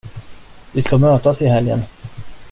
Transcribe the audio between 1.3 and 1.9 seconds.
i helgen.